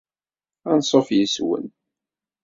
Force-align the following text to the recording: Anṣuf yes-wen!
Anṣuf 0.71 1.07
yes-wen! 1.17 1.65